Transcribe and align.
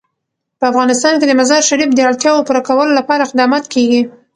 په 0.59 0.63
افغانستان 0.71 1.13
کې 1.19 1.25
د 1.27 1.33
مزارشریف 1.39 1.89
د 1.93 1.99
اړتیاوو 2.09 2.45
پوره 2.47 2.61
کولو 2.67 2.91
لپاره 2.99 3.21
اقدامات 3.23 3.65
کېږي. 3.73 4.01